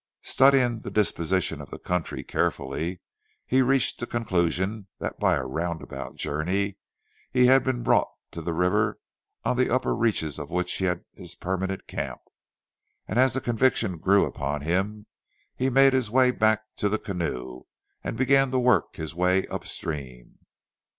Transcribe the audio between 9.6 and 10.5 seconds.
upper reaches of